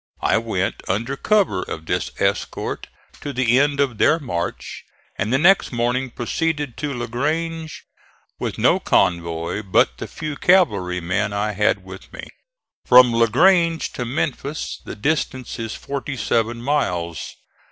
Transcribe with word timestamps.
I 0.23 0.39
went 0.39 0.81
under 0.87 1.15
cover 1.15 1.61
of 1.61 1.85
this 1.85 2.09
escort 2.19 2.87
to 3.21 3.31
the 3.31 3.59
end 3.59 3.79
of 3.79 3.99
their 3.99 4.17
march, 4.17 4.83
and 5.15 5.31
the 5.31 5.37
next 5.37 5.71
morning 5.71 6.09
proceeded 6.09 6.75
to 6.77 6.91
La 6.91 7.05
Grange 7.05 7.83
with 8.39 8.57
no 8.57 8.79
convoy 8.79 9.61
but 9.61 9.99
the 9.99 10.07
few 10.07 10.37
cavalry 10.37 11.01
men 11.01 11.33
I 11.33 11.51
had 11.51 11.83
with 11.83 12.11
me. 12.11 12.27
From 12.83 13.11
La 13.13 13.27
Grange 13.27 13.93
to 13.93 14.03
Memphis 14.03 14.81
the 14.83 14.95
distance 14.95 15.59
is 15.59 15.75
forty 15.75 16.17
seven 16.17 16.63
miles. 16.63 17.35